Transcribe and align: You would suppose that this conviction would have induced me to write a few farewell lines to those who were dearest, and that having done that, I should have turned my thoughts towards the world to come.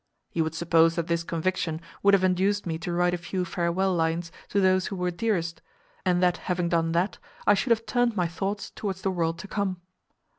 You 0.33 0.43
would 0.45 0.55
suppose 0.55 0.95
that 0.95 1.05
this 1.05 1.21
conviction 1.23 1.79
would 2.01 2.15
have 2.15 2.23
induced 2.23 2.65
me 2.65 2.79
to 2.79 2.91
write 2.91 3.13
a 3.13 3.19
few 3.19 3.45
farewell 3.45 3.93
lines 3.93 4.31
to 4.49 4.59
those 4.59 4.87
who 4.87 4.95
were 4.95 5.11
dearest, 5.11 5.61
and 6.03 6.23
that 6.23 6.37
having 6.37 6.69
done 6.69 6.93
that, 6.93 7.19
I 7.45 7.53
should 7.53 7.69
have 7.69 7.85
turned 7.85 8.15
my 8.15 8.25
thoughts 8.27 8.71
towards 8.71 9.03
the 9.03 9.11
world 9.11 9.37
to 9.37 9.47
come. 9.47 9.79